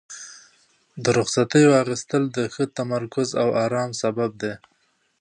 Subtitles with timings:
[1.03, 4.53] د رخصتیو اخیستل د ښه تمرکز او ارام سبب دی.